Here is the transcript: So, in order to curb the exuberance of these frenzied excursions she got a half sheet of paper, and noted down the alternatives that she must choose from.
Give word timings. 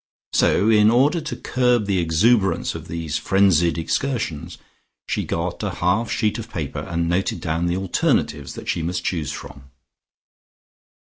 So, 0.33 0.67
in 0.71 0.89
order 0.89 1.21
to 1.21 1.35
curb 1.35 1.85
the 1.85 1.99
exuberance 1.99 2.73
of 2.73 2.87
these 2.87 3.19
frenzied 3.19 3.77
excursions 3.77 4.57
she 5.07 5.23
got 5.23 5.61
a 5.61 5.75
half 5.75 6.09
sheet 6.09 6.39
of 6.39 6.49
paper, 6.49 6.79
and 6.79 7.07
noted 7.07 7.39
down 7.39 7.67
the 7.67 7.77
alternatives 7.77 8.55
that 8.55 8.67
she 8.67 8.81
must 8.81 9.03
choose 9.03 9.31
from. 9.31 9.69